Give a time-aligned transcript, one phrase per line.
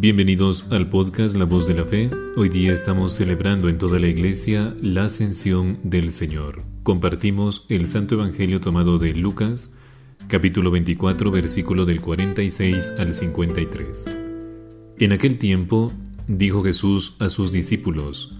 [0.00, 2.08] Bienvenidos al podcast La Voz de la Fe.
[2.34, 6.62] Hoy día estamos celebrando en toda la iglesia la ascensión del Señor.
[6.82, 9.74] Compartimos el Santo Evangelio tomado de Lucas,
[10.26, 14.16] capítulo 24, versículo del 46 al 53.
[15.00, 15.92] En aquel tiempo
[16.26, 18.34] dijo Jesús a sus discípulos,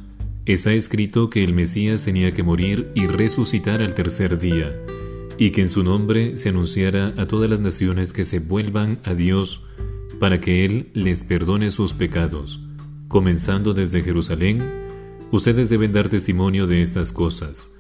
[0.47, 4.75] Está escrito que el Mesías tenía que morir y resucitar al tercer día,
[5.37, 9.13] y que en su nombre se anunciara a todas las naciones que se vuelvan a
[9.13, 9.61] Dios,
[10.21, 12.61] para que Él les perdone sus pecados.
[13.09, 14.63] Comenzando desde Jerusalén,
[15.33, 17.73] ustedes deben dar testimonio de estas cosas,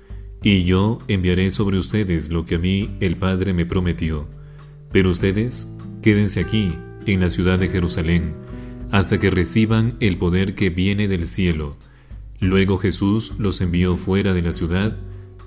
[0.43, 4.27] y yo enviaré sobre ustedes lo que a mí el Padre me prometió.
[4.91, 5.73] Pero ustedes
[6.03, 6.73] quédense aquí,
[7.07, 8.35] en la ciudad de Jerusalén,
[8.91, 11.77] hasta que reciban el poder que viene del cielo.
[12.41, 14.97] Luego Jesús los envió fuera de la ciudad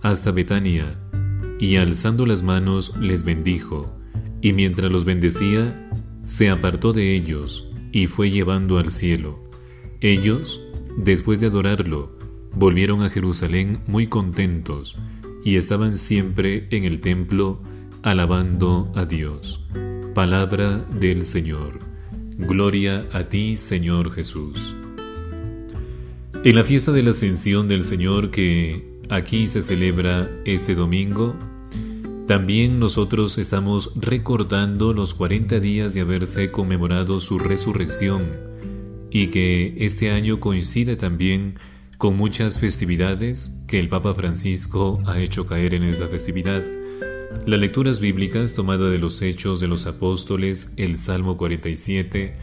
[0.02, 1.00] hasta Betania,
[1.60, 3.98] y alzando las manos les bendijo,
[4.42, 5.90] y mientras los bendecía,
[6.26, 9.40] se apartó de ellos y fue llevando al cielo.
[10.02, 10.62] Ellos,
[10.98, 12.18] después de adorarlo,
[12.56, 14.98] volvieron a Jerusalén muy contentos
[15.44, 17.62] y estaban siempre en el templo
[18.02, 19.62] alabando a Dios.
[20.14, 21.80] Palabra del Señor.
[22.38, 24.76] Gloria a ti, Señor Jesús.
[26.44, 31.36] En la fiesta de la ascensión del Señor que aquí se celebra este domingo,
[32.28, 38.32] también nosotros estamos recordando los 40 días de haberse conmemorado su resurrección
[39.12, 41.56] y que este año coincide también
[41.98, 46.64] con muchas festividades que el Papa Francisco ha hecho caer en esa festividad.
[47.46, 52.38] Las lecturas bíblicas tomadas de los Hechos de los Apóstoles, el Salmo 47,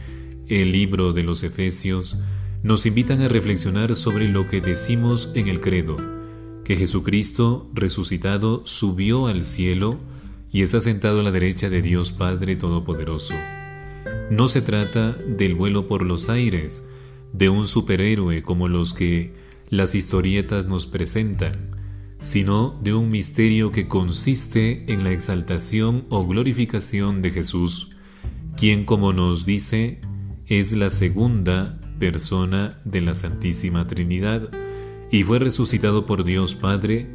[0.47, 2.17] el libro de los Efesios,
[2.61, 6.20] nos invitan a reflexionar sobre lo que decimos en el credo
[6.63, 9.99] que Jesucristo resucitado subió al cielo
[10.51, 13.33] y está sentado a la derecha de Dios Padre Todopoderoso.
[14.29, 16.83] No se trata del vuelo por los aires,
[17.33, 19.33] de un superhéroe como los que
[19.69, 21.71] las historietas nos presentan,
[22.19, 27.89] sino de un misterio que consiste en la exaltación o glorificación de Jesús,
[28.57, 30.01] quien como nos dice
[30.45, 34.51] es la segunda persona de la Santísima Trinidad,
[35.11, 37.07] y fue resucitado por Dios Padre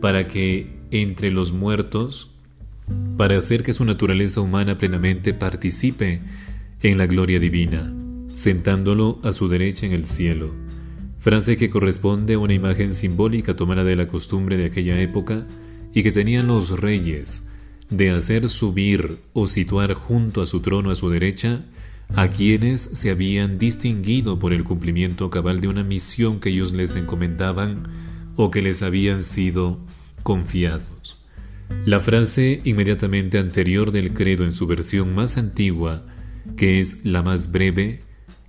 [0.00, 2.30] para que entre los muertos,
[3.16, 6.20] para hacer que su naturaleza humana plenamente participe
[6.82, 7.92] en la gloria divina,
[8.32, 10.54] sentándolo a su derecha en el cielo.
[11.18, 15.46] Frase que corresponde a una imagen simbólica tomada de la costumbre de aquella época
[15.92, 17.48] y que tenían los reyes
[17.90, 21.64] de hacer subir o situar junto a su trono a su derecha
[22.14, 26.96] a quienes se habían distinguido por el cumplimiento cabal de una misión que ellos les
[26.96, 27.84] encomendaban
[28.36, 29.78] o que les habían sido
[30.22, 31.22] confiados.
[31.84, 36.04] La frase inmediatamente anterior del credo en su versión más antigua,
[36.56, 38.00] que es la más breve,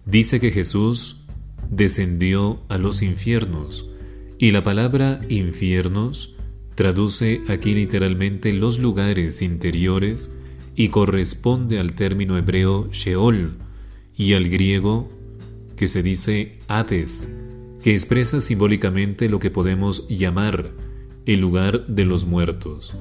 [0.06, 1.26] dice que Jesús
[1.70, 3.86] descendió a los infiernos,
[4.38, 6.36] y la palabra infiernos
[6.76, 10.32] traduce aquí literalmente los lugares interiores
[10.80, 13.58] y corresponde al término hebreo Sheol
[14.16, 15.10] y al griego
[15.76, 17.36] que se dice Hades,
[17.84, 20.72] que expresa simbólicamente lo que podemos llamar
[21.26, 22.96] el lugar de los muertos.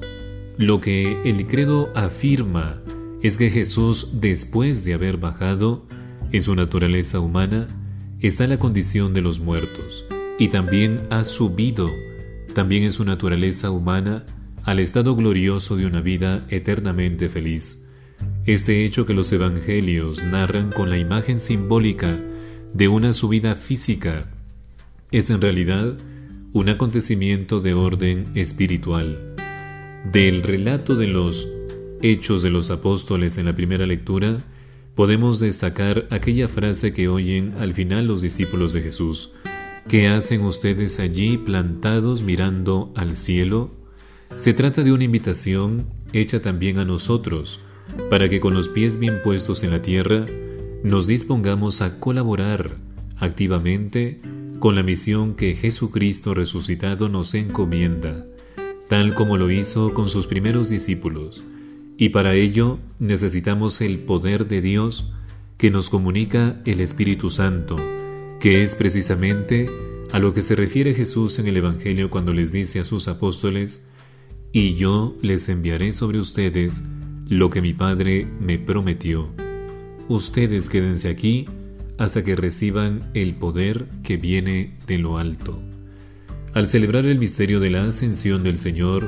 [0.57, 2.81] Lo que el credo afirma
[3.23, 5.87] es que Jesús, después de haber bajado
[6.33, 7.69] en su naturaleza humana,
[8.19, 10.03] está en la condición de los muertos
[10.37, 11.89] y también ha subido,
[12.53, 14.25] también en su naturaleza humana,
[14.63, 17.85] al estado glorioso de una vida eternamente feliz.
[18.45, 22.19] Este hecho que los evangelios narran con la imagen simbólica
[22.73, 24.29] de una subida física
[25.11, 25.97] es en realidad
[26.53, 29.35] un acontecimiento de orden espiritual.
[30.11, 31.47] Del relato de los
[32.01, 34.37] hechos de los apóstoles en la primera lectura,
[34.95, 39.31] podemos destacar aquella frase que oyen al final los discípulos de Jesús.
[39.87, 43.78] ¿Qué hacen ustedes allí plantados mirando al cielo?
[44.37, 47.59] Se trata de una invitación hecha también a nosotros,
[48.09, 50.25] para que con los pies bien puestos en la tierra
[50.83, 52.77] nos dispongamos a colaborar
[53.17, 54.21] activamente
[54.59, 58.25] con la misión que Jesucristo resucitado nos encomienda,
[58.87, 61.43] tal como lo hizo con sus primeros discípulos.
[61.97, 65.11] Y para ello necesitamos el poder de Dios
[65.57, 67.77] que nos comunica el Espíritu Santo,
[68.39, 69.69] que es precisamente
[70.11, 73.88] a lo que se refiere Jesús en el Evangelio cuando les dice a sus apóstoles,
[74.51, 76.83] y yo les enviaré sobre ustedes
[77.27, 79.29] lo que mi Padre me prometió.
[80.07, 81.47] Ustedes quédense aquí
[81.97, 85.61] hasta que reciban el poder que viene de lo alto.
[86.53, 89.07] Al celebrar el misterio de la ascensión del Señor,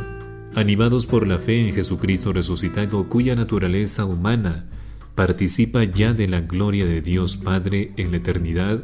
[0.53, 4.67] animados por la fe en Jesucristo resucitado, cuya naturaleza humana
[5.15, 8.83] participa ya de la gloria de Dios Padre en la eternidad,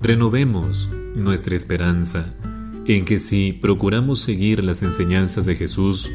[0.00, 2.34] renovemos nuestra esperanza
[2.86, 6.10] en que si procuramos seguir las enseñanzas de Jesús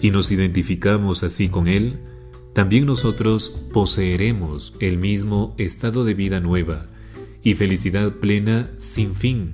[0.00, 1.98] y nos identificamos así con Él,
[2.52, 6.86] también nosotros poseeremos el mismo estado de vida nueva
[7.42, 9.52] y felicidad plena sin fin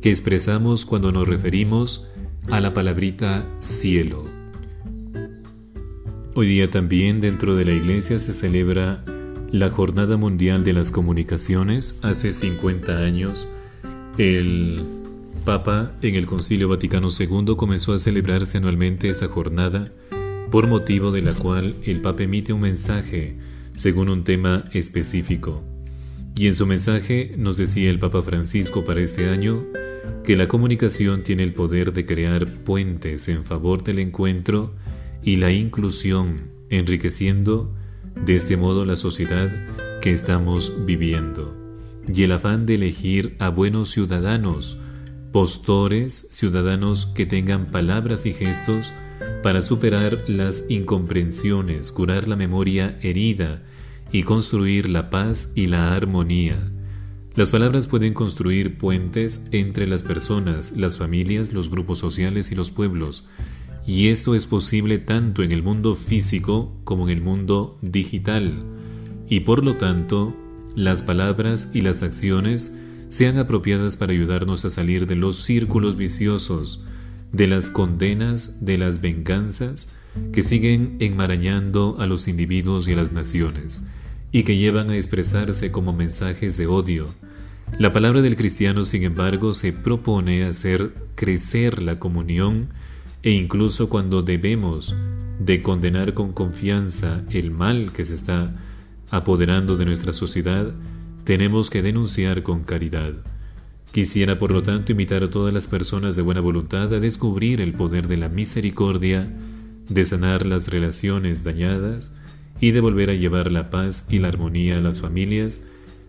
[0.00, 2.06] que expresamos cuando nos referimos
[2.50, 4.24] a la palabrita cielo.
[6.34, 9.04] Hoy día también dentro de la iglesia se celebra
[9.50, 11.98] la Jornada Mundial de las Comunicaciones.
[12.02, 13.48] Hace 50 años
[14.18, 14.95] el
[15.46, 19.92] Papa en el Concilio Vaticano II comenzó a celebrarse anualmente esta jornada
[20.50, 23.36] por motivo de la cual el Papa emite un mensaje
[23.72, 25.62] según un tema específico.
[26.34, 29.64] Y en su mensaje nos decía el Papa Francisco para este año
[30.24, 34.74] que la comunicación tiene el poder de crear puentes en favor del encuentro
[35.22, 37.72] y la inclusión, enriqueciendo
[38.24, 39.52] de este modo la sociedad
[40.02, 41.56] que estamos viviendo.
[42.12, 44.76] Y el afán de elegir a buenos ciudadanos,
[45.36, 48.94] postores, ciudadanos que tengan palabras y gestos
[49.42, 53.62] para superar las incomprensiones, curar la memoria herida
[54.10, 56.72] y construir la paz y la armonía.
[57.34, 62.70] Las palabras pueden construir puentes entre las personas, las familias, los grupos sociales y los
[62.70, 63.26] pueblos,
[63.86, 68.64] y esto es posible tanto en el mundo físico como en el mundo digital,
[69.28, 70.34] y por lo tanto,
[70.74, 72.74] las palabras y las acciones
[73.08, 76.82] sean apropiadas para ayudarnos a salir de los círculos viciosos,
[77.32, 79.88] de las condenas, de las venganzas
[80.32, 83.84] que siguen enmarañando a los individuos y a las naciones,
[84.32, 87.06] y que llevan a expresarse como mensajes de odio.
[87.78, 92.68] La palabra del cristiano, sin embargo, se propone hacer crecer la comunión
[93.22, 94.94] e incluso cuando debemos
[95.38, 98.54] de condenar con confianza el mal que se está
[99.10, 100.72] apoderando de nuestra sociedad,
[101.26, 103.12] tenemos que denunciar con caridad.
[103.90, 107.72] Quisiera, por lo tanto, invitar a todas las personas de buena voluntad a descubrir el
[107.72, 109.28] poder de la misericordia,
[109.88, 112.14] de sanar las relaciones dañadas
[112.60, 115.62] y de volver a llevar la paz y la armonía a las familias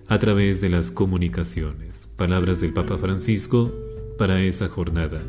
[0.08, 2.14] a través de las comunicaciones.
[2.16, 3.74] Palabras del Papa Francisco
[4.20, 5.24] para esta jornada.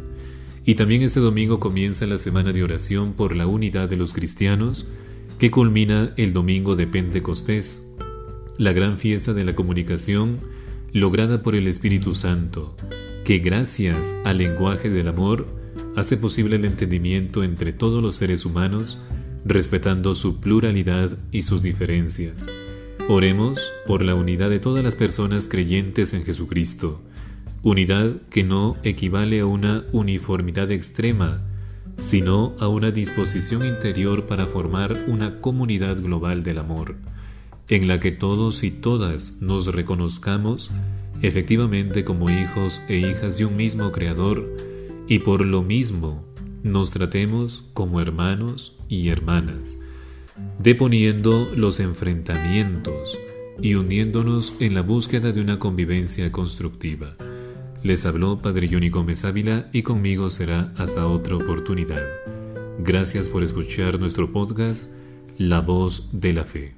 [0.66, 4.86] Y también este domingo comienza la semana de oración por la unidad de los cristianos,
[5.38, 7.88] que culmina el domingo de Pentecostés,
[8.58, 10.40] la gran fiesta de la comunicación
[10.92, 12.74] lograda por el Espíritu Santo,
[13.24, 15.46] que gracias al lenguaje del amor
[15.94, 18.98] hace posible el entendimiento entre todos los seres humanos,
[19.44, 22.50] respetando su pluralidad y sus diferencias.
[23.08, 27.00] Oremos por la unidad de todas las personas creyentes en Jesucristo,
[27.62, 31.46] unidad que no equivale a una uniformidad extrema,
[31.96, 36.96] sino a una disposición interior para formar una comunidad global del amor
[37.68, 40.70] en la que todos y todas nos reconozcamos
[41.22, 44.54] efectivamente como hijos e hijas de un mismo Creador
[45.08, 46.24] y por lo mismo
[46.62, 49.78] nos tratemos como hermanos y hermanas,
[50.58, 53.18] deponiendo los enfrentamientos
[53.60, 57.16] y uniéndonos en la búsqueda de una convivencia constructiva.
[57.82, 62.02] Les habló Padre Johnny Gómez Ávila y conmigo será hasta otra oportunidad.
[62.80, 64.92] Gracias por escuchar nuestro podcast
[65.36, 66.74] La Voz de la Fe.